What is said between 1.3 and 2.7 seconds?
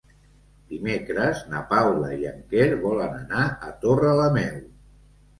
na Paula i en Quer